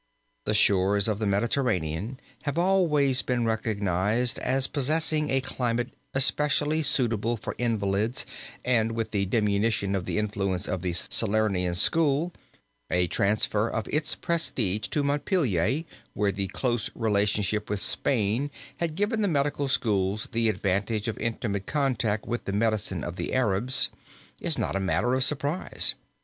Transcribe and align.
The 0.47 0.55
shores 0.55 1.07
of 1.07 1.19
the 1.19 1.27
Mediterranean 1.27 2.19
have 2.41 2.57
always 2.57 3.21
been 3.21 3.45
recognized 3.45 4.39
as 4.39 4.65
possessing 4.65 5.29
a 5.29 5.41
climate 5.41 5.91
especially 6.15 6.81
suitable 6.81 7.37
for 7.37 7.53
invalids 7.59 8.25
and 8.65 8.93
with 8.93 9.11
the 9.11 9.27
diminution 9.27 9.93
of 9.93 10.05
the 10.07 10.17
influence 10.17 10.67
of 10.67 10.81
the 10.81 10.93
Salernitan 10.93 11.75
school, 11.75 12.33
a 12.89 13.05
transfer 13.05 13.69
of 13.69 13.87
its 13.89 14.15
prestige 14.15 14.87
to 14.87 15.03
Montpelier, 15.03 15.83
where 16.15 16.31
the 16.31 16.47
close 16.47 16.89
relationship 16.95 17.69
with 17.69 17.79
Spain 17.79 18.49
had 18.77 18.95
given 18.95 19.21
the 19.21 19.27
medical 19.27 19.67
schools 19.67 20.27
the 20.31 20.49
advantage 20.49 21.07
of 21.07 21.15
intimate 21.19 21.67
contact 21.67 22.25
with 22.25 22.45
the 22.45 22.53
medicine 22.53 23.03
of 23.03 23.17
the 23.17 23.35
Arabs, 23.35 23.89
is 24.39 24.57
not 24.57 24.75
a 24.75 24.79
matter 24.79 25.13
of 25.13 25.23
surprise. 25.23 25.93